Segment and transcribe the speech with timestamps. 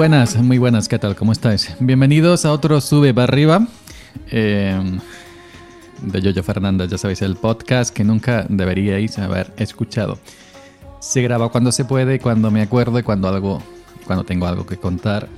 [0.00, 1.14] buenas, muy buenas, ¿qué tal?
[1.14, 1.76] ¿Cómo estáis?
[1.78, 3.68] Bienvenidos a otro Sube para arriba
[4.30, 4.98] eh,
[6.00, 10.18] de Yoyo Fernández, ya sabéis, el podcast que nunca deberíais haber escuchado.
[11.00, 13.62] Se graba cuando se puede, cuando me acuerdo y cuando, algo,
[14.06, 15.28] cuando tengo algo que contar,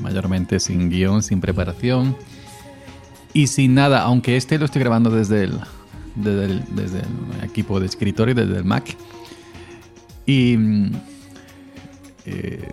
[0.00, 2.16] mayormente sin guion, sin preparación
[3.34, 5.60] y sin nada, aunque este lo estoy grabando desde el,
[6.14, 8.96] desde el, desde el equipo de escritorio, desde el Mac.
[10.24, 10.92] Y mm,
[12.24, 12.68] eh,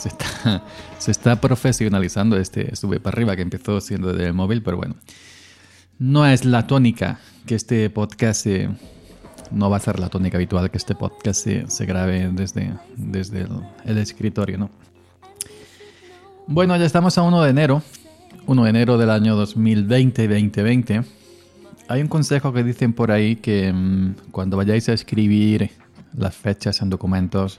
[0.00, 0.64] se, está,
[0.98, 4.96] se está profesionalizando este sube para arriba que empezó siendo del móvil, pero bueno,
[5.98, 8.46] no es la tónica que este podcast
[9.50, 13.46] no va a ser la tónica habitual que este podcast se, se grabe desde, desde
[13.84, 14.70] el, escritorio, ¿no?
[16.46, 17.82] Bueno, ya estamos a 1 de enero,
[18.46, 21.04] 1 de enero del año 2020-2020.
[21.88, 25.70] Hay un consejo que dicen por ahí que mmm, cuando vayáis a escribir
[26.16, 27.58] las fechas en documentos,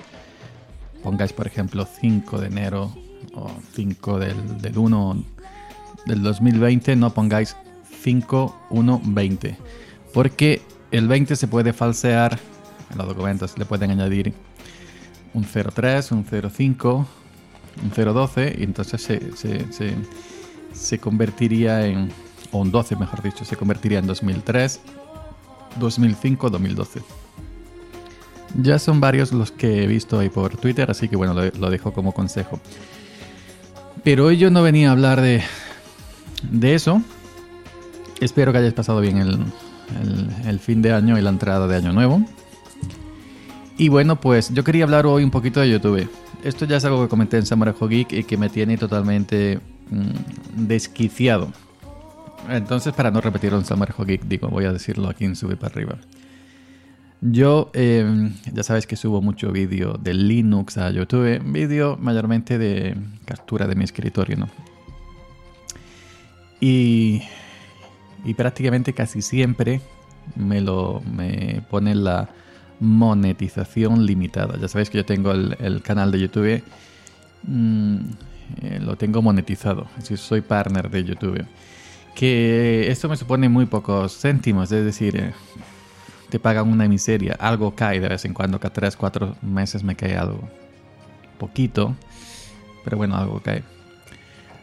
[1.04, 2.96] pongáis por ejemplo 5 de enero
[3.34, 5.24] o 5 del, del 1
[6.06, 7.56] del 2020, no pongáis
[8.02, 9.58] 5, 1, 20.
[10.14, 10.62] Porque
[10.92, 12.40] el 20 se puede falsear
[12.92, 14.34] en los documentos, le pueden añadir
[15.34, 17.08] un 03, un 05,
[17.84, 19.96] un 012 y entonces se, se, se,
[20.74, 22.12] se convertiría en,
[22.52, 24.82] o un 12 mejor dicho, se convertiría en 2003,
[25.80, 27.02] 2005, 2012.
[28.56, 31.94] Ya son varios los que he visto ahí por Twitter, así que bueno, lo, dejo
[31.94, 32.60] como consejo.
[34.04, 35.42] Pero hoy yo no venía a hablar de,
[36.50, 37.02] de eso.
[38.20, 39.30] Espero que hayáis pasado bien el,
[40.02, 42.26] el, el, fin de año y la entrada de año nuevo.
[43.78, 46.10] Y bueno, pues yo quería hablar hoy un poquito de YouTube.
[46.44, 49.60] Esto ya es algo que comenté en Samurai Geek y que me tiene totalmente
[49.90, 51.52] mmm, desquiciado.
[52.50, 55.74] Entonces, para no repetir un Samurai Geek, digo, voy a decirlo aquí en Sube para
[55.74, 55.98] arriba.
[57.24, 62.98] Yo, eh, ya sabes que subo mucho vídeo de Linux a YouTube, vídeo mayormente de
[63.26, 64.50] captura de mi escritorio, ¿no?
[66.60, 67.22] Y,
[68.26, 69.82] y prácticamente casi siempre
[70.36, 72.28] me lo me pone la
[72.80, 74.58] monetización limitada.
[74.60, 76.64] Ya sabéis que yo tengo el, el canal de YouTube,
[77.44, 77.98] mmm,
[78.80, 81.46] lo tengo monetizado, es decir, soy partner de YouTube.
[82.16, 85.34] Que esto me supone muy pocos céntimos, es decir, eh,
[86.32, 87.36] te pagan una miseria.
[87.40, 90.50] Algo cae de vez en cuando, cada 3, 4 meses me cae algo.
[91.38, 91.94] Poquito,
[92.84, 93.64] pero bueno, algo cae.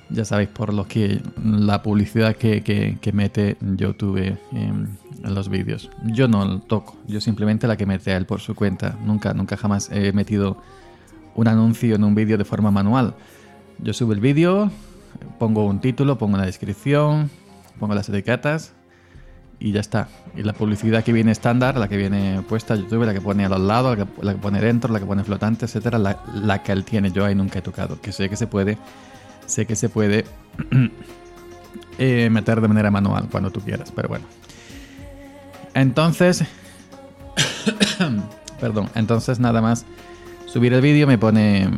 [0.09, 5.51] Ya sabéis por lo que la publicidad que, que, que mete YouTube en, en, los
[5.51, 5.91] vídeos.
[6.07, 8.97] Yo no lo toco, yo simplemente la que mete a él por su cuenta.
[9.05, 10.57] Nunca, nunca jamás he metido
[11.34, 13.15] un anuncio en un vídeo de forma manual.
[13.81, 14.71] Yo subo el vídeo,
[15.39, 17.31] pongo un título, pongo la descripción,
[17.78, 18.73] pongo las etiquetas
[19.61, 20.09] y ya está.
[20.37, 23.45] Y la publicidad que viene estándar, la que viene puesta a YouTube, la que pone
[23.45, 26.23] a los lados, la que, la que pone dentro, la que pone flotante, etcétera, la,
[26.35, 28.01] la, que él tiene, yo ahí nunca he tocado.
[28.01, 28.79] Que sé que se puede,
[29.47, 30.25] sé que se puede
[31.99, 34.27] eh, meter de manera manual cuando tú quieras, pero bueno.
[35.75, 36.45] Entonces,
[38.61, 39.84] perdón, entonces nada más
[40.47, 41.69] subir el vídeo me pone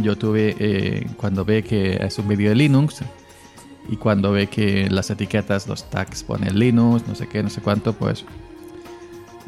[0.00, 3.02] YouTube eh, cuando ve que es un vídeo de Linux
[3.88, 7.60] y cuando ve que las etiquetas, los tags pone Linux, no sé qué, no sé
[7.60, 8.24] cuánto, pues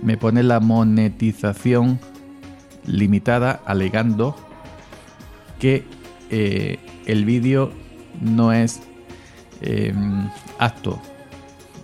[0.02, 1.98] me pone la monetización
[2.86, 4.36] limitada alegando
[5.58, 5.84] que
[6.30, 7.72] eh, el vídeo
[8.20, 8.80] no es
[9.62, 9.94] eh,
[10.58, 11.00] apto,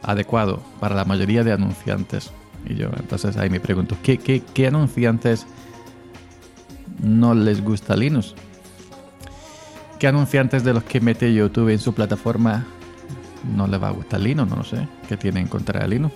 [0.03, 2.33] adecuado para la mayoría de anunciantes.
[2.67, 5.47] Y yo entonces ahí me pregunto, ¿qué, anunciantes
[7.01, 8.35] no les gusta Linux?
[10.03, 12.67] ¿Qué anunciantes de los que mete YouTube en su plataforma
[13.55, 14.51] no les va a gustar Linux?
[14.51, 14.89] No lo sé.
[15.09, 16.13] ¿Qué tienen en contra de Linux?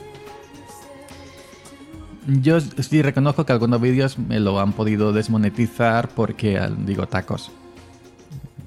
[2.27, 7.53] Yo sí reconozco que algunos vídeos me lo han podido desmonetizar porque digo tacos.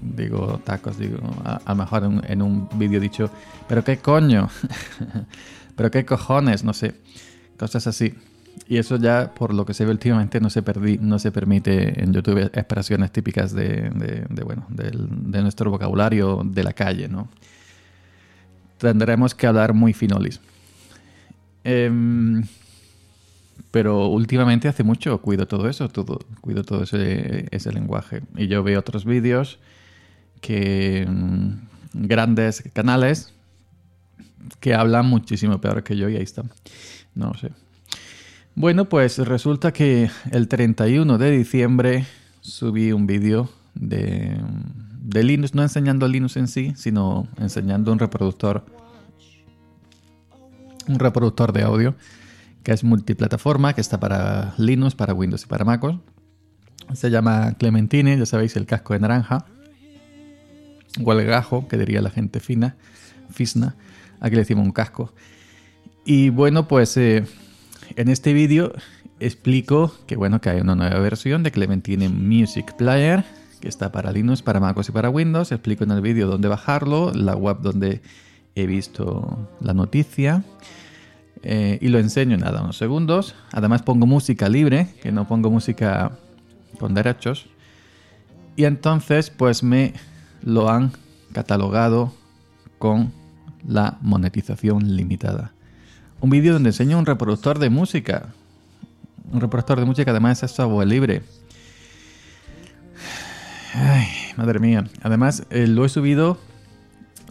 [0.01, 3.29] Digo tacos, digo, a, lo mejor en un vídeo dicho,
[3.67, 4.47] pero qué coño,
[5.75, 6.95] pero qué cojones, no sé,
[7.57, 8.13] cosas así.
[8.67, 12.03] Y eso ya, por lo que se ve últimamente, no se, perdí, no se permite
[12.03, 13.89] en YouTube expresiones típicas de,
[14.45, 17.29] bueno, de, de, nuestro vocabulario de la calle, ¿no?
[18.77, 20.39] Tendremos que hablar muy finolis.
[21.63, 22.43] Em,
[23.71, 28.21] pero últimamente hace mucho cuido todo eso, todo, cuido todo ese, ese lenguaje.
[28.35, 29.59] Y yo veo otros vídeos
[30.41, 33.33] que mm, grandes canales
[34.59, 36.43] que hablan muchísimo peor que yo y ahí está.
[37.15, 37.51] No sé.
[38.59, 42.05] Bueno, pues resulta que el 31 de diciembre
[42.41, 44.37] subí un vídeo de,
[45.13, 48.65] Linux, no enseñando Linux en sí, sino enseñando un reproductor,
[50.89, 51.95] un reproductor de audio
[52.61, 55.95] que es multiplataforma, que está para Linux, para Windows y para MacOS.
[56.95, 59.45] Se llama Clementine, ya sabéis, el casco de naranja.
[61.01, 62.75] O el gajo, que diría la gente fina,
[63.29, 63.77] fisna.
[64.19, 65.13] Aquí le decimos un casco.
[66.03, 67.23] Y bueno, pues eh,
[67.95, 68.73] en este vídeo
[69.19, 73.23] explico que bueno, que hay una nueva versión de Clementine Music Player
[73.59, 75.51] que está para Linux, para MacOS y para Windows.
[75.51, 78.01] Explico en el vídeo dónde bajarlo, la web donde
[78.55, 80.43] he visto la noticia.
[81.43, 83.35] Eh, y lo enseño en nada, unos segundos.
[83.51, 86.11] Además pongo música libre, que no pongo música
[86.79, 87.47] con derechos.
[88.55, 89.93] Y entonces pues me
[90.41, 90.91] lo han
[91.33, 92.13] catalogado
[92.77, 93.11] con
[93.67, 95.53] la monetización limitada.
[96.21, 98.33] Un vídeo donde enseño un reproductor de música.
[99.31, 101.21] Un reproductor de música además es software libre.
[103.73, 104.85] Ay, madre mía.
[105.01, 106.37] Además, eh, lo he subido.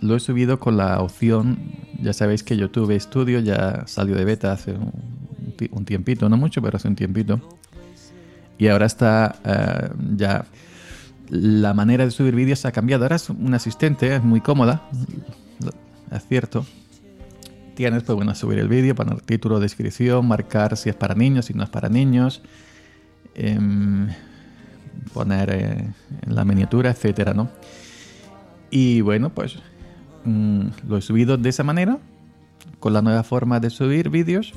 [0.00, 1.58] Lo he subido con la opción.
[2.00, 6.76] Ya sabéis que YouTube Studio ya salió de beta hace un, tiempito, no mucho, pero
[6.76, 7.41] hace un tiempito.
[8.56, 10.46] Y ahora está eh, ya.
[11.29, 13.05] La manera de subir vídeos ha cambiado.
[13.05, 14.88] Ahora es un asistente, es muy cómoda.
[16.11, 16.64] Es cierto.
[17.78, 21.54] Tienes, pues bueno, subir el vídeo, poner título, descripción, marcar si es para niños, si
[21.54, 22.42] no es para niños.
[23.36, 23.56] Eh,
[25.14, 25.88] poner eh,
[26.26, 27.48] la miniatura, etcétera, ¿no?
[28.69, 29.60] Y bueno, pues
[30.25, 31.98] mm, lo he subido de esa manera,
[32.80, 34.54] con la nueva forma de subir vídeos,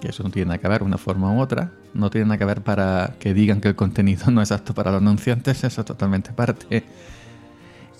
[0.00, 2.46] que eso no tiene nada que ver una forma u otra, no tiene nada que
[2.46, 5.86] ver para que digan que el contenido no es apto para los anunciantes, eso es
[5.86, 6.82] totalmente parte.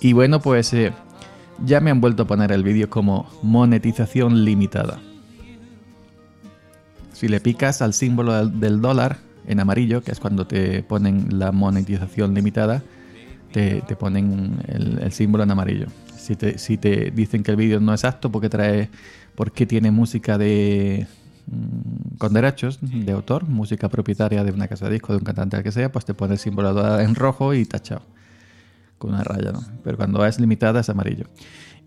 [0.00, 0.94] Y bueno, pues eh,
[1.64, 5.00] ya me han vuelto a poner el vídeo como monetización limitada.
[7.12, 11.52] Si le picas al símbolo del dólar, en amarillo, que es cuando te ponen la
[11.52, 12.82] monetización limitada,
[13.52, 15.86] te, ponen el, símbolo en amarillo.
[16.16, 18.90] Si te, si te dicen que el vídeo no es apto porque trae,
[19.34, 21.06] porque tiene música de
[21.46, 25.56] mm, con derechos de autor, música propietaria de una casa de disco, de un cantante
[25.56, 28.02] al que sea, pues te pone el símbolo en rojo y tachado
[28.98, 29.62] con una raya, ¿no?
[29.84, 31.26] Pero cuando es limitada es amarillo.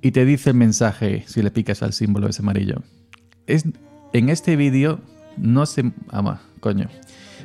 [0.02, 2.82] Y te dice el mensaje si le picas al símbolo es amarillo.
[3.48, 3.66] Es,
[4.14, 5.00] en este vídeo
[5.38, 5.92] no se...
[6.10, 6.88] ama, coño.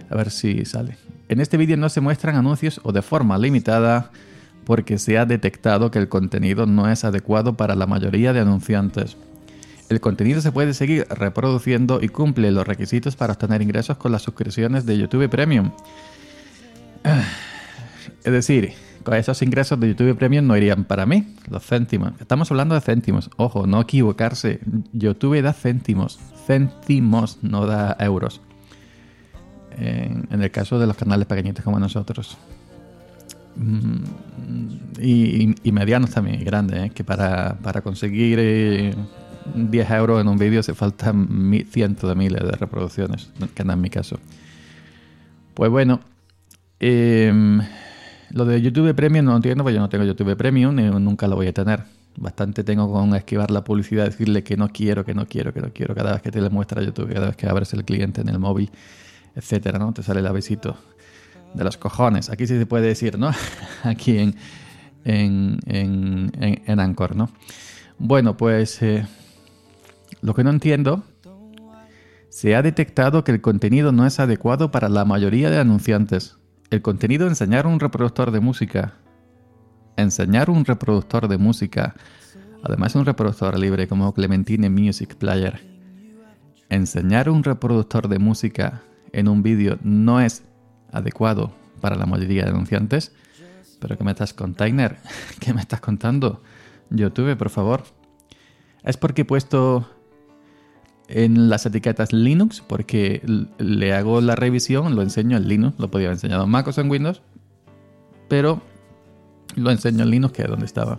[0.09, 0.97] A ver si sale.
[1.29, 4.11] En este vídeo no se muestran anuncios o de forma limitada
[4.65, 9.17] porque se ha detectado que el contenido no es adecuado para la mayoría de anunciantes.
[9.89, 14.23] El contenido se puede seguir reproduciendo y cumple los requisitos para obtener ingresos con las
[14.23, 15.71] suscripciones de YouTube Premium.
[18.27, 18.73] Es decir,
[19.05, 22.13] con esos ingresos de YouTube Premium no irían para mí, los céntimos.
[22.21, 23.31] Estamos hablando de céntimos.
[23.37, 24.59] Ojo, no equivocarse.
[24.93, 26.19] YouTube da céntimos.
[26.47, 28.41] Céntimos, no da euros
[29.79, 32.37] en, el caso de los canales pequeñitos como nosotros.
[33.57, 34.03] Mm,
[35.01, 36.91] y, medianos también, y grandes, ¿eh?
[36.95, 38.39] que para, conseguir
[39.55, 43.73] 10 eh, euros en un vídeo se faltan cientos de miles de reproducciones, que no
[43.73, 44.19] es mi caso.
[45.55, 46.01] Pues bueno,
[46.81, 47.61] em,
[48.31, 51.37] lo de YouTube Premium no entiendo, porque yo no tengo YouTube Premium y nunca lo
[51.37, 51.85] voy a tener.
[52.19, 55.71] Bastante tengo con esquivar la publicidad, decirle que no quiero, que no quiero, que no
[55.73, 58.29] quiero, cada vez que te le muestra YouTube, cada vez que abres el cliente en
[58.29, 58.71] el móvil
[59.37, 59.93] etcétera, ¿no?
[59.93, 60.77] Te sale el avisito
[61.55, 62.31] de los cojones.
[62.31, 63.31] Aquí sí se puede decir, ¿no?
[63.85, 64.35] Aquí en,
[65.05, 66.33] en, en,
[66.67, 67.31] en, Anchor, ¿no?
[67.99, 69.07] Bueno, pues eh,
[70.23, 71.05] lo que no entiendo,
[72.31, 76.39] se ha detectado que el contenido no es adecuado para la mayoría de anunciantes.
[76.71, 78.95] El contenido enseñar un reproductor de música,
[79.97, 81.95] enseñar un reproductor de música,
[82.65, 85.61] además un reproductor libre como Clementine Music Player,
[86.69, 88.83] enseñar un reproductor de música
[89.13, 90.43] en un vídeo no es
[90.91, 93.13] adecuado para la mayoría de anunciantes.
[93.81, 94.99] Pero ¿qué me estás container?
[95.41, 96.43] ¿Qué me estás contando?
[96.91, 97.85] YouTube, por favor.
[98.83, 99.89] Es porque he puesto
[101.09, 103.23] en las etiquetas Linux, porque
[103.59, 106.81] le hago la revisión, lo enseño en Linux, lo podía haber enseñado en Mac o
[106.81, 107.23] en Windows,
[108.29, 108.61] pero
[109.55, 110.99] lo enseño en Linux, que es donde estaba.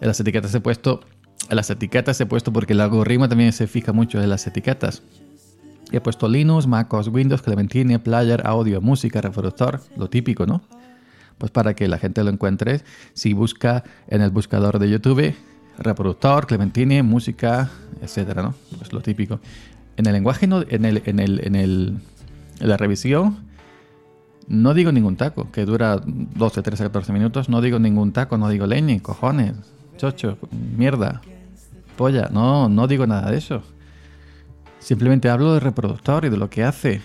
[0.00, 1.00] En las etiquetas he puesto,
[1.50, 5.02] en las etiquetas he puesto porque el algoritmo también se fija mucho en las etiquetas.
[5.90, 10.62] He puesto Linux, MacOS, Windows, Clementine, Player, audio, música, reproductor, lo típico, ¿no?
[11.38, 12.82] Pues para que la gente lo encuentre,
[13.14, 15.34] si busca en el buscador de YouTube,
[15.78, 17.70] reproductor, Clementine, música,
[18.02, 18.54] etcétera, ¿no?
[18.76, 19.40] Pues lo típico.
[19.96, 21.98] en el lenguaje, no, en, el, en, el, en, el,
[22.60, 23.48] en la revisión,
[24.48, 27.48] no digo ningún taco, que dura 12, 13, 14 minutos.
[27.48, 29.54] No digo ningún taco, no digo leñe, cojones,
[29.96, 30.38] chocho,
[30.76, 31.20] mierda,
[31.96, 32.28] polla.
[32.32, 33.62] No, no digo nada de eso.
[34.78, 37.02] Simplemente hablo del reproductor y de lo que hace.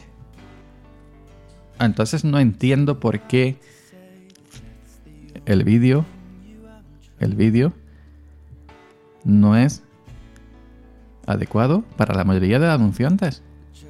[1.79, 3.57] Entonces no entiendo por qué
[5.45, 6.05] el vídeo,
[7.19, 7.73] el vídeo,
[9.23, 9.83] no es
[11.25, 13.41] adecuado para la mayoría de anunciantes.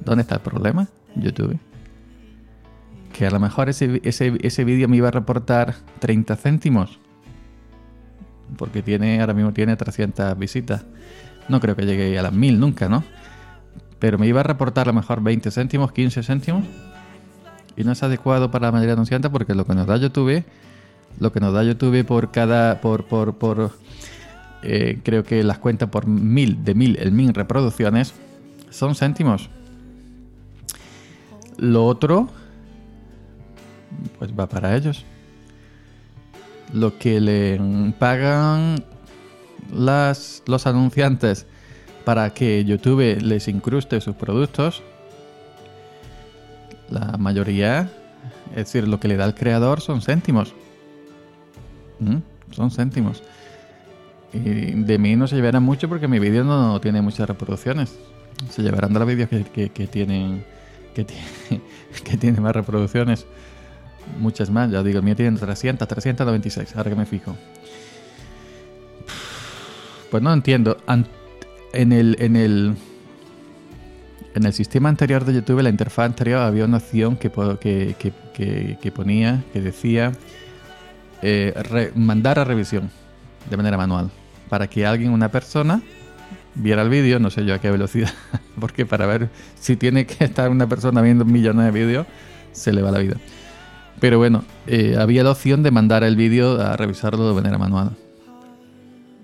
[0.04, 0.88] ¿Dónde está el problema?
[1.16, 1.58] YouTube.
[3.12, 6.98] Que a lo mejor ese, ese, vídeo me iba a reportar 30 céntimos.
[8.56, 10.84] Porque tiene, ahora mismo tiene 300 visitas.
[11.48, 13.04] No creo que llegue a las 1000 nunca, ¿no?
[13.98, 16.64] Pero me iba a reportar a lo mejor 20 céntimos, 15 céntimos.
[17.76, 20.44] Y no es adecuado para la mayoría de anunciantes porque lo que nos da YouTube,
[21.18, 23.72] lo que nos da YouTube por cada, por, por, por
[24.64, 28.14] eh, creo que las cuentas por mil, de mil, el mil reproducciones,
[28.70, 29.50] son céntimos.
[31.58, 32.28] Lo otro,
[34.18, 35.04] pues va para ellos.
[36.72, 37.60] Lo que le
[37.98, 38.82] pagan
[39.72, 41.46] las, los anunciantes
[42.04, 44.82] para que YouTube les incruste sus productos,
[46.90, 47.90] la mayoría,
[48.50, 50.54] es decir, lo que le da el creador son céntimos.
[52.00, 52.16] ¿Mm?
[52.50, 53.22] Son céntimos.
[54.34, 57.96] Y de mí no se llevarán mucho porque mi vídeo no tiene muchas reproducciones.
[58.50, 60.44] Se llevarán de los vídeos que, tienen
[60.92, 61.06] que,
[62.04, 63.26] que tienen más reproducciones.
[64.18, 67.36] Muchas más, ya digo, el mío tiene 300, 396, ahora que me fijo.
[70.10, 70.76] Pues no entiendo.
[71.72, 72.74] En el, en el,
[74.34, 78.92] en el sistema anterior de YouTube, la interfaz anterior, había una opción que, que, que
[78.92, 80.12] ponía, que decía
[81.22, 82.90] eh, mandar a revisión
[83.48, 84.10] de manera manual
[84.48, 85.82] para que alguien, una persona,
[86.54, 88.12] viera el vídeo, no sé yo a qué velocidad,
[88.60, 92.06] porque para ver si tiene que estar una persona viendo millones de vídeos,
[92.52, 93.16] se le va la vida.
[94.00, 97.96] Pero bueno, eh, había la opción de mandar el vídeo a revisarlo de manera manual.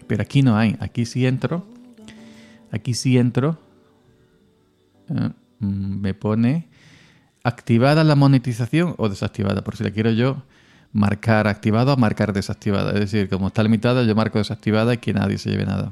[0.07, 0.77] Pero aquí no hay.
[0.81, 1.67] Aquí sí entro.
[2.71, 3.59] Aquí sí entro.
[5.09, 6.69] Eh, mm, me pone
[7.43, 9.63] activada la monetización o desactivada.
[9.63, 10.43] Por si la quiero yo
[10.93, 12.93] marcar activado a marcar desactivada.
[12.93, 15.91] Es decir, como está limitada, yo marco desactivada y que nadie se lleve nada.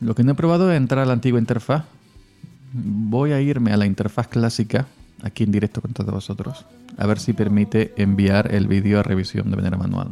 [0.00, 1.84] Lo que no he probado es entrar a la antigua interfaz.
[2.72, 4.86] Voy a irme a la interfaz clásica,
[5.22, 6.64] aquí en directo con todos vosotros,
[6.96, 10.08] a ver si permite enviar el vídeo a revisión de manera manual.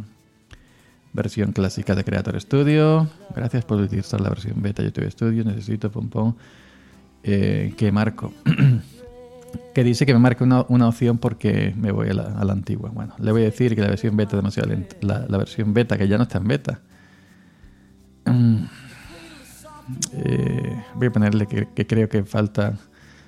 [1.12, 3.08] Versión clásica de Creator Studio.
[3.34, 5.42] Gracias por utilizar la versión beta YouTube Studio.
[5.44, 6.34] Necesito, pom.
[7.22, 8.32] Eh, que marco.
[9.74, 12.90] que dice que me marque una, opción porque me voy a la, antigua.
[12.90, 14.96] Bueno, le voy a decir que la versión beta es demasiado lenta.
[15.00, 16.80] La, versión beta, que ya no está en beta.
[18.26, 18.64] Mm.
[20.12, 22.76] Eh, voy a ponerle que, creo que falta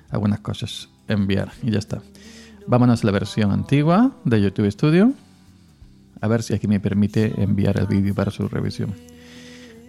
[0.09, 2.01] algunas cosas enviar y ya está.
[2.67, 5.13] Vámonos a la versión antigua de YouTube Studio.
[6.19, 8.93] A ver si aquí me permite enviar el vídeo para su revisión.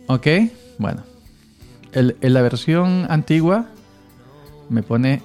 [0.07, 0.27] Ok,
[0.79, 1.03] bueno.
[1.93, 3.67] en la versión antigua
[4.71, 5.23] me pone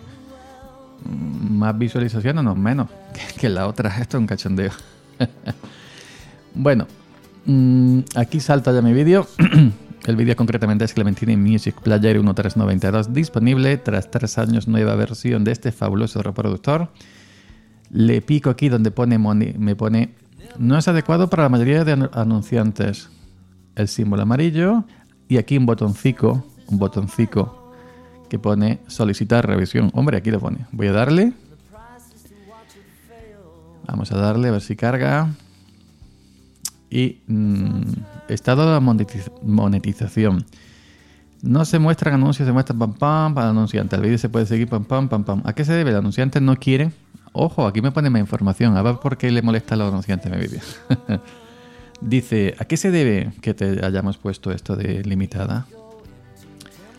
[1.07, 2.87] más visualizaciones, no menos
[3.39, 3.89] que, la otra.
[3.99, 4.71] Esto es un cachondeo.
[6.53, 6.87] bueno,
[7.45, 9.27] mm, aquí salta ya mi vídeo.
[10.05, 15.51] El vídeo concretamente es Clementine Music Player 1392 disponible tras tres años nueva versión de
[15.51, 16.89] este fabuloso reproductor.
[17.89, 20.15] Le pico aquí donde pone me pone
[20.57, 23.09] no es adecuado para la mayoría de anunciantes.
[23.75, 24.85] El símbolo amarillo
[25.27, 27.66] y aquí un botoncito, un botoncito
[28.29, 29.91] que pone solicitar revisión.
[29.93, 30.65] Hombre, aquí lo pone.
[30.71, 31.33] Voy a darle.
[33.87, 35.29] Vamos a darle a ver si carga.
[36.89, 37.81] Y mm,
[38.29, 38.79] estado de
[39.43, 40.45] monetización.
[41.41, 43.95] No se muestran anuncios, se muestran pam pam para el anunciante.
[43.95, 45.41] El vídeo se puede seguir pam pam pam pam.
[45.45, 45.91] ¿A qué se debe?
[45.91, 46.91] El anunciante no quiere.
[47.33, 48.75] Ojo, aquí me pone más información.
[48.77, 50.61] A ver por qué le molesta a los anunciantes mi vídeo.
[52.01, 55.65] Dice, ¿a qué se debe que te hayamos puesto esto de limitada?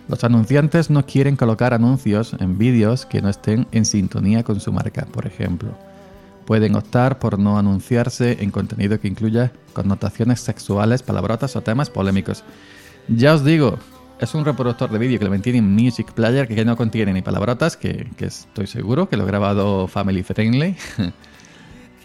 [0.08, 4.72] Los anunciantes no quieren colocar anuncios en vídeos que no estén en sintonía con su
[4.72, 5.70] marca, por ejemplo.
[6.46, 12.42] Pueden optar por no anunciarse en contenido que incluya connotaciones sexuales, palabrotas o temas polémicos.
[13.08, 13.78] Ya os digo,
[14.18, 17.20] es un reproductor de vídeo que lo mantiene en Music Player que no contiene ni
[17.20, 20.74] palabrotas, que, que estoy seguro que lo he grabado family friendly.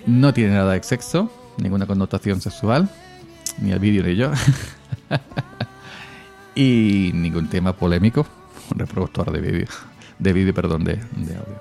[0.05, 2.89] no tiene nada de sexo, ninguna connotación sexual,
[3.61, 4.29] ni el vídeo ni yo.
[6.55, 8.25] y ningún tema polémico,
[8.71, 9.67] un reproductor de vídeo,
[10.19, 11.59] de vídeo, perdón, de, audio.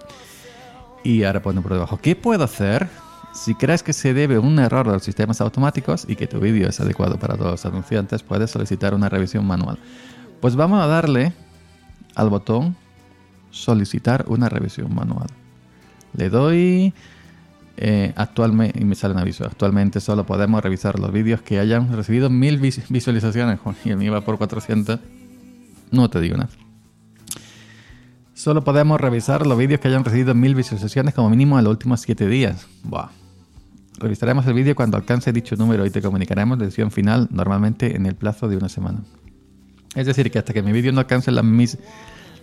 [1.05, 2.89] Y ahora pone por debajo, ¿qué puedo hacer
[3.35, 6.69] si crees que se debe un error de los sistemas automáticos y que tu vídeo
[6.69, 8.23] es adecuado para todos los anunciantes?
[8.23, 9.79] Puedes solicitar una revisión manual.
[10.41, 11.33] Pues vamos a darle
[12.15, 12.77] al botón
[13.51, 15.29] solicitar una revisión manual.
[16.15, 16.93] Le doy
[17.77, 21.93] eh, actualmente, y me sale un aviso, actualmente solo podemos revisar los vídeos que hayan
[21.93, 25.01] recibido mil visualizaciones, y el mío va por 400.
[25.91, 26.51] No te digo nada.
[28.35, 32.01] Solo podemos revisar los vídeos que hayan recibido mil visualizaciones como mínimo en los últimos
[32.01, 32.67] 7 días.
[33.99, 38.07] Revisaremos el vídeo cuando alcance dicho número y te comunicaremos la decisión final normalmente en
[38.07, 39.01] el plazo de una semana.
[39.95, 41.79] Es decir, que hasta que mi vídeo no alcance las, mis,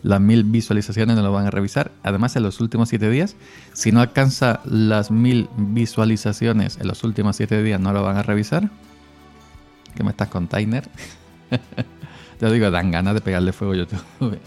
[0.02, 1.92] las mil visualizaciones no lo van a revisar.
[2.04, 3.36] Además, en los últimos 7 días,
[3.74, 8.24] si no alcanza las mil visualizaciones en los últimos 7 días, no lo van a
[8.24, 8.70] revisar.
[9.96, 10.88] ¿Qué me estás con Tainer?
[12.40, 14.40] Te digo, dan ganas de pegarle fuego a YouTube.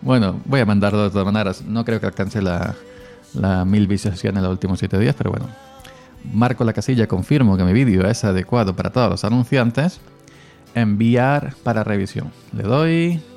[0.00, 1.62] Bueno, voy a mandarlo de todas maneras.
[1.62, 2.74] No creo que alcance la,
[3.34, 5.48] la mil visualizaciones en los últimos 7 días, pero bueno.
[6.32, 10.00] Marco la casilla, confirmo que mi vídeo es adecuado para todos los anunciantes.
[10.74, 12.32] Enviar para revisión.
[12.52, 13.33] Le doy.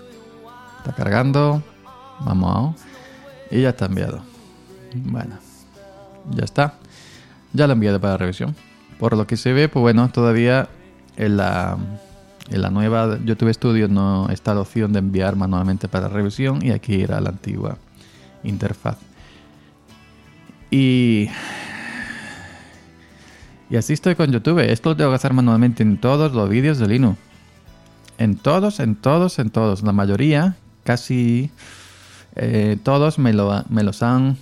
[0.88, 1.62] Está cargando.
[2.22, 2.80] Vamos.
[3.52, 4.22] Y ya está enviado.
[4.96, 5.36] Bueno.
[6.32, 6.76] Ya está.
[7.52, 8.56] Ya lo he enviado para revisión.
[8.98, 10.70] Por lo que se ve, pues bueno, todavía
[11.18, 11.78] en la
[12.50, 16.72] en la nueva YouTube Studio no está la opción de enviar manualmente para revisión y
[16.72, 17.78] aquí era la antigua
[18.44, 18.98] interfaz.
[20.72, 21.30] Y,
[23.70, 24.60] y así estoy con YouTube.
[24.60, 27.18] Esto lo tengo que hacer manualmente en todos los vídeos de Linux.
[28.18, 29.84] En todos, en todos, en todos.
[29.84, 30.56] La mayoría,
[30.88, 31.52] casi
[32.38, 34.38] eh, todos me, lo, me los han...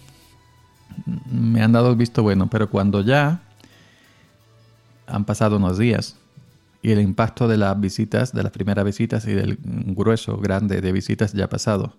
[1.26, 3.42] Me han dado visto bueno, pero cuando ya
[5.08, 6.16] han pasado unos días
[6.84, 10.92] y el impacto de las visitas, de las primeras visitas y del grueso grande de
[10.92, 11.98] visitas ya ha pasado.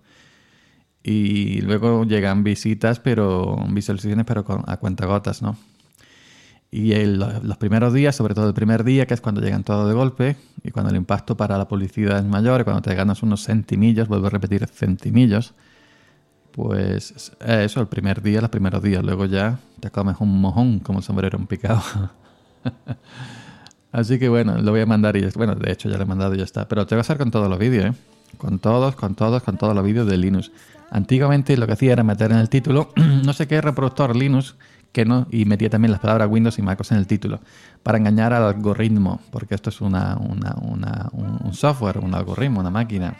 [1.03, 5.57] Y luego llegan visitas, pero visualizaciones, pero con, a cuentagotas, ¿no?
[6.69, 9.93] Y los primeros días, sobre todo el primer día, que es cuando llegan todo de
[9.93, 13.45] golpe, y cuando el impacto para la publicidad es mayor, y cuando te ganas unos
[13.45, 15.53] centimillos, vuelvo a repetir, centimillos,
[16.51, 21.01] pues eso, el primer día, los primeros días, luego ya te comes un mojón como
[21.01, 21.81] sombrero en picado.
[23.91, 26.35] Así que bueno, lo voy a mandar y bueno, de hecho ya lo he mandado
[26.35, 26.67] y ya está.
[26.67, 27.93] Pero te voy a hacer con todos los vídeos, ¿eh?
[28.37, 30.51] Con todos, con todos, con todos los vídeos de Linux.
[30.89, 34.55] Antiguamente lo que hacía era meter en el título no sé qué reproductor Linux
[35.31, 37.39] y metía también las palabras Windows y MacOS en el título
[37.83, 42.71] para engañar al algoritmo, porque esto es una, una, una, un software, un algoritmo, una
[42.71, 43.15] máquina.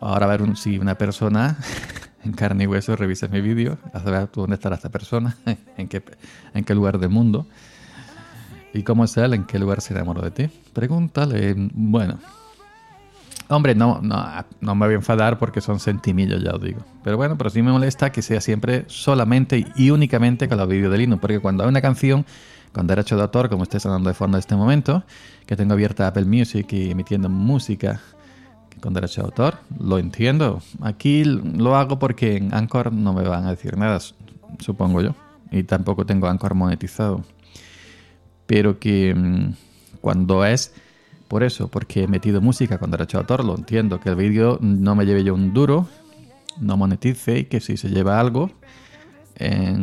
[0.00, 1.56] Ahora a ver si una persona
[2.24, 5.36] en carne y hueso revisa mi vídeo, a saber dónde estará esta persona,
[5.76, 6.02] en qué,
[6.54, 7.46] en qué lugar del mundo.
[8.74, 9.32] ¿Y cómo es él?
[9.32, 10.50] ¿En qué lugar se enamoró de ti?
[10.72, 11.54] Pregúntale.
[11.72, 12.18] Bueno.
[13.48, 14.24] Hombre, no, no,
[14.60, 16.80] no me voy a enfadar porque son centimillos, ya os digo.
[17.02, 20.92] Pero bueno, pero sí me molesta que sea siempre solamente y únicamente con los vídeos
[20.92, 21.20] de Linux.
[21.20, 22.26] Porque cuando hay una canción
[22.72, 25.02] con derecho de autor, como estoy sonando de fondo en este momento,
[25.46, 28.00] que tengo abierta Apple Music y emitiendo música
[28.80, 30.60] con derecho de autor, lo entiendo.
[30.82, 33.98] Aquí lo hago porque en Anchor no me van a decir nada,
[34.58, 35.14] supongo yo.
[35.50, 37.24] Y tampoco tengo Anchor monetizado
[38.48, 39.52] pero que mm,
[40.00, 40.72] cuando es
[41.28, 44.58] por eso, porque he metido música con derecho de autor, lo entiendo, que el vídeo
[44.60, 45.86] no me lleve yo un duro,
[46.60, 48.50] no monetice y que si se lleva algo,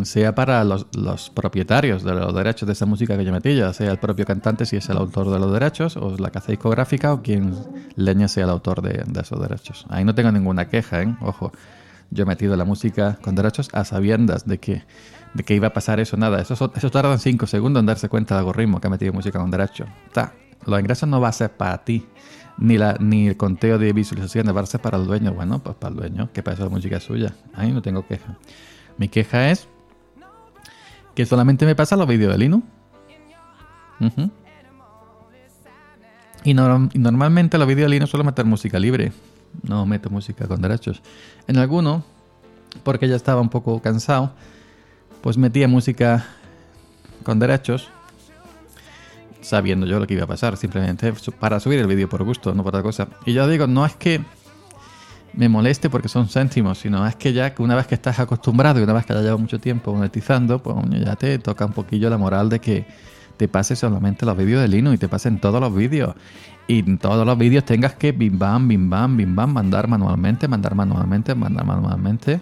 [0.04, 3.92] sea para los, propietarios de los derechos de esa música que yo metí, ya sea
[3.92, 7.22] el propio cantante si es el autor de los derechos, o la casa discográfica, o
[7.22, 7.54] quien
[7.96, 9.86] leña sea el autor de, esos derechos.
[9.90, 11.16] Ahí no tengo ninguna queja, ¿eh?
[11.22, 11.54] Ojo,
[12.12, 14.84] yo he metido la música con derechos a sabiendas de que
[15.34, 16.42] de que iba a pasar eso, nada.
[16.42, 19.52] Eso, eso tarda 5 segundos en darse cuenta del algoritmo que ha metido música con
[19.52, 19.86] derecho.
[20.08, 20.32] Está.
[20.66, 22.06] Los ingresos no va a ser para ti,
[22.58, 25.34] ni, ni el conteo de visualizaciones va a ser para el dueño.
[25.34, 27.34] Bueno, pues para el dueño, que para la música es suya.
[27.54, 28.38] Ahí no tengo queja.
[28.98, 29.68] Mi queja es
[31.14, 32.66] que solamente me pasa los vídeos de Linux.
[36.44, 39.12] y, normalmente los vídeos de Linux suelo meter música libre.
[39.64, 41.02] No meto música con derechos.
[41.48, 42.04] En alguno,
[42.84, 44.34] porque ya estaba un poco cansado
[45.26, 46.24] pues metía música
[47.24, 47.90] con derechos,
[49.46, 52.64] sabiendo yo lo que iba a pasar, simplemente para subir el vídeo por gusto, no
[52.64, 53.08] por otra cosa.
[53.26, 54.22] Y yo digo, no es que
[55.34, 58.80] me moleste porque son céntimos, sino es que ya que una vez que estás acostumbrado
[58.80, 62.10] y una vez que ya llevado mucho tiempo monetizando, pues ya te toca un poquillo
[62.10, 62.86] la moral de que
[63.38, 66.16] te pases solamente los vídeos de Linux y te pasen todos los vídeos.
[66.68, 70.48] Y en todos los vídeos tengas que bim bam, bim bam, bim bam, mandar manualmente,
[70.48, 72.42] mandar manualmente, mandar manualmente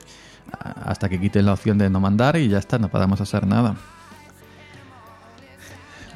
[0.86, 3.76] hasta que quiten la opción de no mandar y ya está, no podemos hacer nada.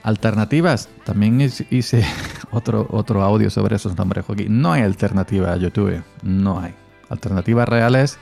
[0.07, 2.05] Alternativas, también hice
[2.51, 4.23] otro, otro audio sobre esos nombres.
[4.47, 6.73] No hay alternativa a YouTube, no hay.
[7.09, 8.17] Alternativas reales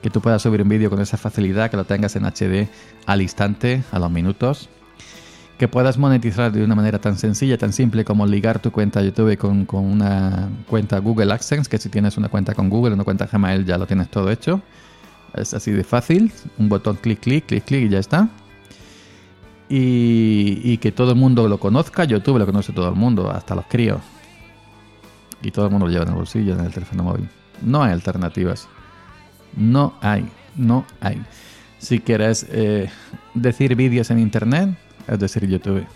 [0.00, 2.66] que tú puedas subir un vídeo con esa facilidad, que lo tengas en HD
[3.04, 4.70] al instante, a los minutos,
[5.58, 9.36] que puedas monetizar de una manera tan sencilla, tan simple como ligar tu cuenta YouTube
[9.36, 13.28] con, con, una cuenta Google AdSense, que si tienes una cuenta con Google, una cuenta
[13.30, 14.62] Gmail, ya lo tienes todo hecho.
[15.34, 18.30] Es así de fácil, un botón clic, clic, clic, clic y ya está.
[19.74, 23.64] Y, que todo el mundo lo conozca, YouTube lo conoce todo el mundo, hasta los
[23.64, 24.02] críos.
[25.42, 27.26] Y todo el mundo lo lleva en el bolsillo, en el teléfono móvil.
[27.62, 28.68] No hay alternativas.
[29.56, 31.22] No hay, no hay.
[31.78, 32.90] Si quieres eh,
[33.32, 34.76] decir vídeos en internet,
[35.08, 35.86] es decir, YouTube.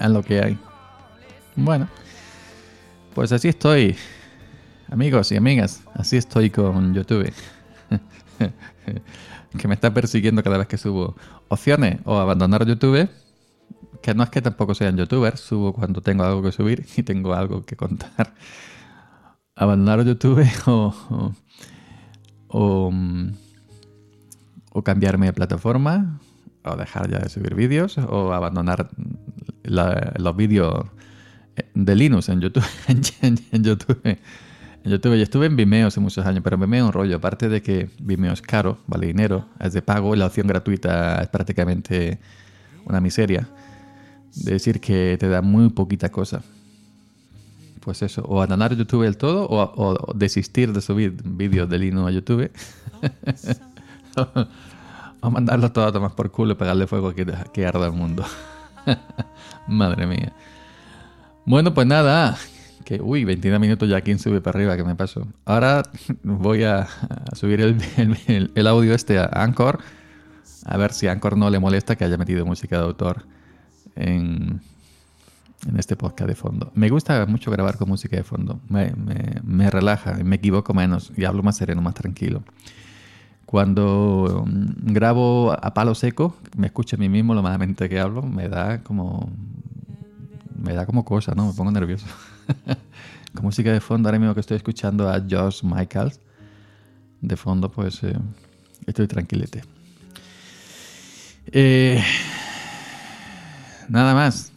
[0.00, 0.58] Es lo que hay.
[1.54, 1.88] Bueno,
[3.14, 3.94] pues así estoy,
[4.90, 5.84] amigos y amigas.
[5.94, 7.32] Así estoy con YouTube.
[9.58, 11.16] que me está persiguiendo cada vez que subo
[11.48, 13.08] opciones o abandonar YouTube.
[14.02, 17.34] Que no es que tampoco sean youtubers, subo cuando tengo algo que subir y tengo
[17.34, 18.34] algo que contar.
[19.56, 21.34] Abandonar YouTube o,
[22.48, 22.92] o,
[24.72, 26.18] o cambiarme de plataforma,
[26.64, 28.88] o dejar ya de subir vídeos, o abandonar
[29.64, 30.86] los vídeos
[31.74, 32.64] de Linux en YouTube.
[32.88, 33.48] en, YouTube.
[33.52, 34.18] En YouTube.
[34.84, 37.16] Yo estuve en Vimeo hace muchos años, pero Vimeo es un rollo.
[37.16, 41.28] Aparte de que Vimeo es caro, vale dinero, es de pago, la opción gratuita es
[41.28, 42.18] prácticamente
[42.86, 43.46] una miseria.
[44.34, 46.42] De decir que te da muy poquita cosa.
[47.80, 52.08] Pues eso, o abandonar YouTube del todo, o, o desistir de subir vídeos de Linux
[52.08, 52.50] a YouTube.
[55.22, 58.24] a mandarlo todo a tomar por culo y pegarle fuego que, que arda el mundo.
[59.66, 60.32] Madre mía.
[61.44, 62.36] Bueno, pues nada.
[62.98, 65.28] Uy, 29 minutos ya aquí en Sube para arriba que me paso.
[65.44, 65.82] Ahora
[66.24, 66.88] voy a,
[67.34, 69.78] subir el, audio este a Anchor.
[70.64, 73.26] A ver si a Anchor no le molesta que haya metido música de autor
[73.94, 74.60] en,
[75.76, 76.72] este podcast de fondo.
[76.74, 78.60] Me gusta mucho grabar con música de fondo.
[78.68, 82.42] Me, me, me relaja, me equivoco menos y hablo más sereno, más tranquilo.
[83.50, 88.22] Cuando mm, grabo a palo seco, me escucho a mí mismo lo malamente que hablo,
[88.22, 89.30] me da como.
[90.56, 91.48] Me da como cosa, ¿no?
[91.48, 92.06] Me pongo nervioso.
[93.34, 96.20] Con música de fondo, ahora mismo que estoy escuchando a Josh Michaels,
[97.20, 98.16] de fondo, pues eh,
[98.86, 99.62] estoy tranquilete.
[101.46, 102.02] Eh,
[103.88, 104.52] nada más.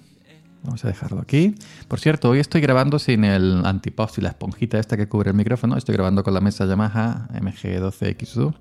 [0.63, 1.55] Vamos a dejarlo aquí.
[1.89, 5.35] Por cierto, hoy estoy grabando sin el antipop y la esponjita esta que cubre el
[5.35, 5.75] micrófono.
[5.75, 8.53] Estoy grabando con la mesa Yamaha MG12XU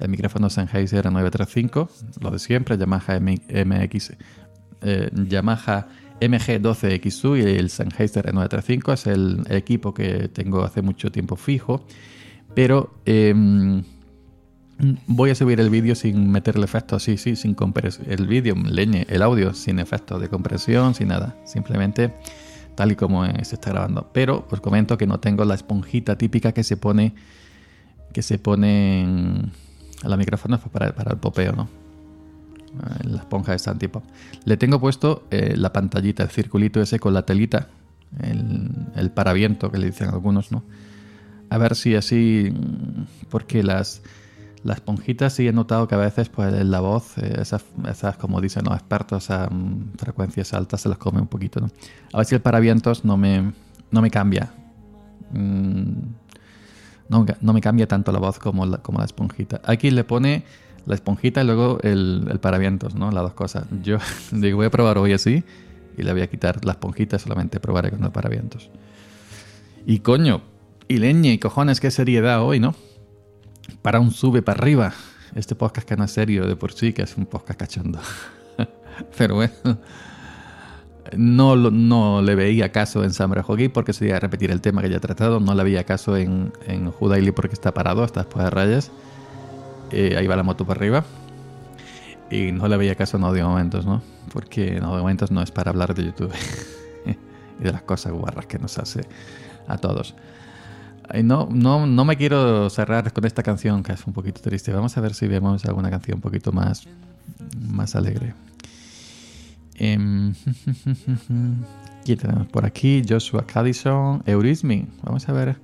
[0.00, 1.88] el micrófono Sennheiser 935,
[2.20, 4.12] lo de siempre, Yamaha MX,
[4.82, 5.88] eh, Yamaha
[6.20, 11.86] MG12XU y el Sennheiser 935 es el equipo que tengo hace mucho tiempo fijo,
[12.54, 13.82] pero em,
[15.06, 18.06] voy a subir el vídeo sin meterle efectos así, sí, sin compresión.
[18.10, 22.14] El vídeo, leñe, el audio sin efectos de compresión, sin nada, simplemente
[22.74, 24.10] tal y como se está grabando.
[24.12, 27.14] Pero os comento que no tengo la esponjita típica que se pone
[28.12, 29.52] que se pone en,
[30.04, 31.83] la micrófono fue para, para el popeo, ¿no?
[33.04, 34.04] La esponja de antipop.
[34.44, 37.68] Le tengo puesto eh, la pantallita, el circulito ese con la telita,
[38.20, 40.64] el, paraviento que le dicen algunos, ¿no?
[41.50, 44.02] A ver si así, mm, porque las,
[44.64, 48.40] las esponjitas sí he notado que a veces pues la voz, eh, esas, esas, como
[48.40, 51.70] dicen los expertos, a mm, frecuencias altas se las come un poquito, ¿no?
[52.12, 53.52] A ver si el paravientos no me,
[53.90, 54.52] no me cambia.
[55.32, 56.14] Mm,
[57.08, 59.60] no, me cambia tanto la voz como como la esponjita.
[59.64, 60.44] Aquí le pone
[60.86, 63.10] la esponjita y luego el, el paravientos, ¿no?
[63.10, 63.66] Las dos cosas.
[63.82, 63.98] Yo
[64.32, 65.44] digo, voy a probar hoy así
[65.96, 68.70] y le voy a quitar la esponjita, solamente probaré con el paravientos.
[69.86, 70.42] Y coño,
[70.88, 72.74] y leña y cojones, qué seriedad hoy, ¿no?
[73.82, 74.94] Para un sube para arriba.
[75.34, 78.00] Este podcast que no es serio de por sí, que es un podcast cachondo.
[79.18, 79.78] Pero bueno
[81.16, 84.96] no, no le veía caso en Samurai Hockey porque sería repetir el tema que ya
[84.96, 85.40] he tratado.
[85.40, 88.90] No le veía caso en, en Judaili porque está parado hasta después de rayas.
[89.90, 91.04] Eh, ahí va la moto para arriba.
[92.30, 94.02] Y no le veía caso en audio momentos, ¿no?
[94.32, 96.32] Porque en audio momentos no es para hablar de YouTube
[97.60, 99.02] y de las cosas guarras que nos hace
[99.68, 100.14] a todos.
[101.22, 104.72] no, no, no me quiero cerrar con esta canción que es un poquito triste.
[104.72, 106.86] Vamos a ver si vemos alguna canción un poquito más,
[107.60, 108.34] más alegre.
[112.06, 113.02] Eh, tenemos por aquí?
[113.08, 114.86] Joshua Caddison, Eurismi.
[115.02, 115.56] Vamos a ver,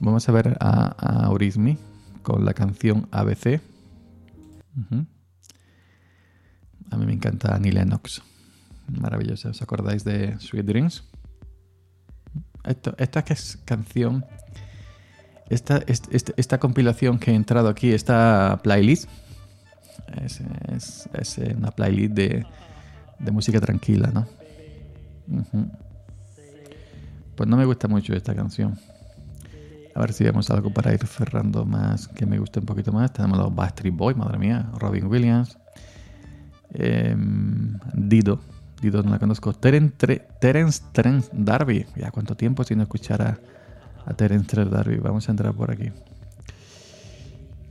[0.00, 1.78] vamos a ver a, Eurismi
[2.22, 3.60] con la canción ABC.
[6.90, 8.22] A mí me encanta Annie Lennox.
[8.88, 9.50] Maravillosa.
[9.50, 11.04] ¿Os acordáis de Sweet Dreams?
[12.64, 14.24] Esta es canción.
[15.50, 19.08] Esta, compilación que he entrado aquí, esta playlist,
[20.16, 22.46] es una playlist de,
[23.18, 24.26] de música tranquila, ¿no?
[27.36, 28.78] Pues no me gusta mucho esta canción.
[29.94, 33.12] A ver si vemos algo para ir cerrando más que me guste un poquito más.
[33.12, 35.58] Tenemos los Backstreet Boys, madre mía, Robin Williams.
[36.70, 38.40] Em, Dido.
[38.80, 39.52] Dido no la conozco.
[39.52, 39.96] Terence,
[40.40, 41.86] Terence Darby.
[41.96, 43.38] Ya cuánto tiempo sin escuchar a,
[44.06, 44.96] a Terence Darby.
[44.96, 45.90] Vamos a entrar por aquí.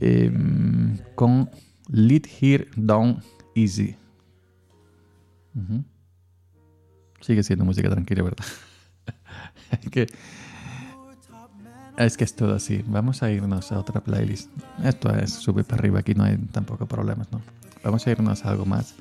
[0.00, 1.50] Em, con
[1.88, 3.22] Lead Here Down
[3.54, 3.96] Easy.
[7.20, 8.44] Sigue siendo música tranquila, ¿verdad?
[9.90, 10.06] que,
[11.96, 12.84] es que es todo así.
[12.86, 14.50] Vamos a irnos a otra playlist.
[14.84, 17.40] Esto es subir para arriba, aquí no hay tampoco problemas, ¿no?
[17.84, 18.94] Vamos a irnos a algo más,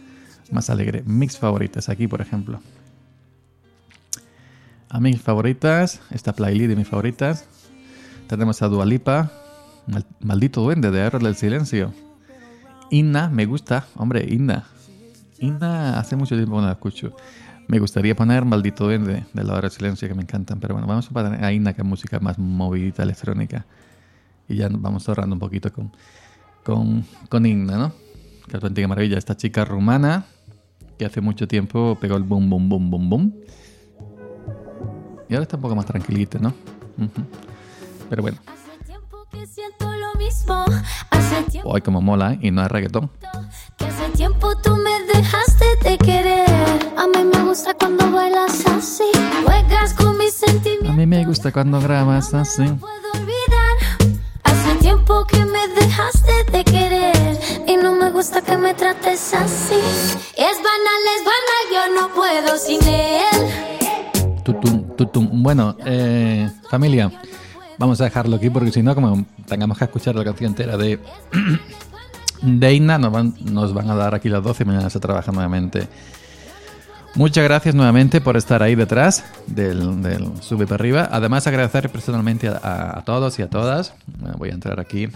[0.51, 1.03] más alegre.
[1.05, 2.59] Mix favoritas, aquí por ejemplo.
[4.89, 7.45] A mis favoritas, esta playlist de mis favoritas.
[8.27, 9.31] Tenemos a Dualipa,
[10.19, 11.93] Maldito Duende de Error del Silencio.
[12.89, 13.85] Inna, me gusta.
[13.95, 14.65] Hombre, Inna.
[15.39, 17.15] Inna, hace mucho tiempo no la escucho.
[17.71, 20.59] Me gustaría poner Maldito Duende de la hora del silencio, que me encantan.
[20.59, 23.65] Pero bueno, vamos a poner a Inna, que es música más movidita electrónica.
[24.49, 25.89] Y ya vamos ahorrando un poquito con,
[26.65, 27.93] con, con Inna, ¿no?
[28.49, 29.17] Que auténtica maravilla.
[29.17, 30.25] Esta chica rumana
[30.99, 33.35] que hace mucho tiempo pegó el boom, boom, boom, boom, boom.
[35.29, 36.53] Y ahora está un poco más tranquilita, ¿no?
[38.09, 38.37] Pero bueno.
[41.63, 42.39] Hoy como mola ¿eh?
[42.41, 43.09] y no es reggaetón.
[43.77, 46.60] Que hace tiempo tú me dejaste de querer.
[47.01, 49.09] A mí me gusta cuando bailas así.
[49.43, 50.91] Juegas con mis sentimientos.
[50.91, 52.61] A mí me gusta cuando grabas así.
[52.61, 54.13] No puedo olvidar.
[54.43, 57.39] Hace tiempo que me dejaste de querer.
[57.67, 59.81] Y no me gusta que me trates así.
[60.37, 64.43] Es banal, es banal, yo no puedo sin él.
[64.43, 65.41] Tutum, tutum.
[65.41, 67.11] Bueno, eh, familia.
[67.79, 70.99] Vamos a dejarlo aquí porque si no, como tengamos que escuchar la canción entera de,
[72.43, 75.31] de Inna, nos van, nos van a dar aquí las 12 y mañana se trabaja
[75.31, 75.87] nuevamente.
[77.15, 81.09] Muchas gracias nuevamente por estar ahí detrás del, del Sube para arriba.
[81.11, 83.93] Además, agradecer personalmente a, todos y a todas.
[84.37, 85.09] Voy a entrar aquí.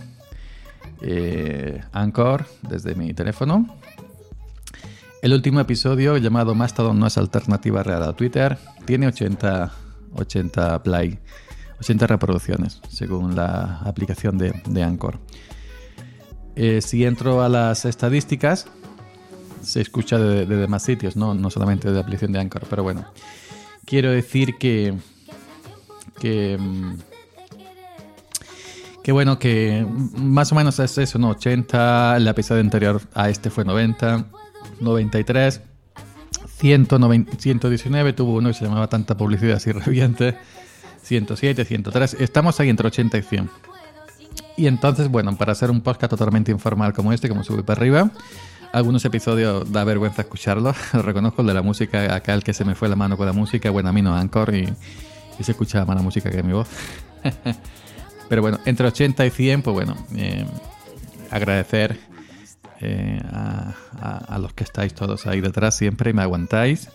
[1.01, 3.77] Eh, Anchor desde mi teléfono.
[5.21, 8.58] El último episodio llamado Mastodon no es alternativa real a Twitter.
[8.86, 9.71] Tiene 80,
[10.15, 11.19] 80 play
[11.79, 15.19] 80 reproducciones, según la aplicación de, de Anchor.
[16.55, 18.67] Eh, si entro a las estadísticas,
[19.65, 21.34] se escucha de, de, demás sitios, ¿no?
[21.34, 23.06] no solamente de la aplicación de Anchor, pero bueno.
[23.86, 24.93] Quiero decir que.
[26.19, 26.58] que.
[29.04, 29.86] que bueno, que
[30.17, 31.30] más o menos es eso, ¿no?
[31.30, 34.25] 80, el episodio anterior a este fue 90,
[34.80, 35.62] 93,
[36.58, 40.38] 190, 119, tuvo uno que se llamaba Tanta Publicidad así reviente.
[41.04, 43.49] 107, 103, estamos ahí entre 80 y 100.
[44.58, 48.10] Y entonces, bueno, para hacer un podcast totalmente informal como este, como sube para arriba,
[48.75, 50.73] algunos episodios da vergüenza escucharlo.
[50.93, 53.31] Reconozco el de la música, acá el que se me fue la mano con la
[53.31, 54.67] música, bueno, a mí no, Anchor, y,
[55.41, 56.67] se escucha más la música que mi voz.
[58.29, 60.45] Pero bueno, entre 80 y 100, pues bueno, eh,
[61.31, 61.97] agradecer
[62.81, 63.73] eh, a,
[64.27, 66.89] a, los que estáis todos ahí detrás siempre y me aguantáis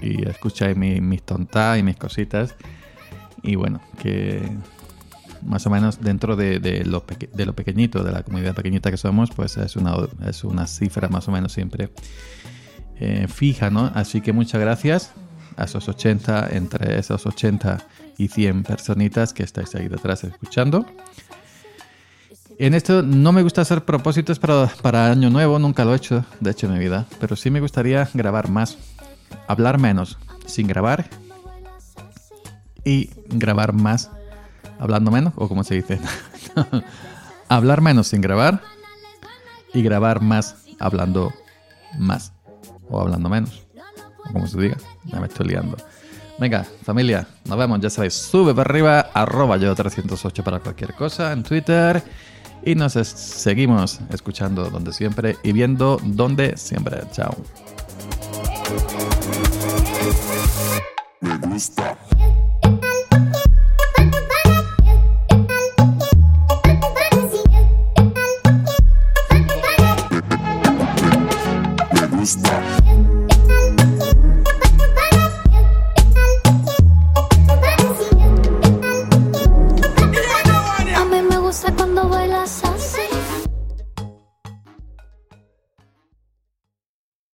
[0.00, 2.56] y escucháis mi, mis tontas y mis cositas.
[3.42, 4.42] Y bueno, que
[5.44, 8.96] más o menos dentro de, de, lo, de lo pequeñito, de la comunidad pequeñita que
[8.96, 9.94] somos, pues es una,
[10.26, 11.90] es una cifra más o menos siempre
[13.00, 13.90] eh, fija, ¿no?
[13.94, 15.12] Así que muchas gracias
[15.56, 17.78] a esos 80, entre esos 80
[18.18, 20.86] y 100 personitas que estáis ahí detrás escuchando.
[22.58, 26.24] En esto no me gusta hacer propósitos para, para año nuevo, nunca lo he hecho,
[26.40, 28.78] de hecho en mi vida, pero sí me gustaría grabar más,
[29.48, 31.08] hablar menos, sin grabar
[32.84, 34.10] y grabar más
[34.78, 35.98] hablando menos, o como se dice,
[37.48, 38.60] hablar menos sin grabar
[39.72, 41.32] y grabar más hablando
[41.98, 42.32] más
[42.88, 43.66] o hablando menos,
[44.28, 45.76] o como se diga, ya me estoy liando.
[46.38, 51.32] Venga, familia, nos vemos, ya sabéis, sube para arriba, arroba yo 308 para cualquier cosa
[51.32, 52.02] en Twitter
[52.64, 57.02] y nos seguimos escuchando donde siempre y viendo donde siempre.
[57.12, 57.36] Chao.